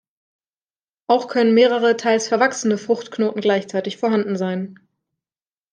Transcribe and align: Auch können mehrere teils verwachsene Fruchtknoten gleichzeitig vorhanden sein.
Auch 1.05 1.27
können 1.27 1.53
mehrere 1.53 1.95
teils 1.95 2.27
verwachsene 2.27 2.79
Fruchtknoten 2.79 3.39
gleichzeitig 3.39 3.97
vorhanden 3.97 4.35
sein. 4.35 4.79